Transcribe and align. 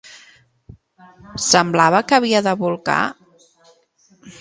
Semblava 1.49 2.01
que 2.09 2.19
havia 2.19 2.43
de 2.51 2.57
bolcar? 2.65 2.99